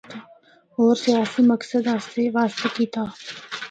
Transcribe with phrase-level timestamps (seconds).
[0.75, 3.03] ہور سیاسی مقصد واسطے کیتا۔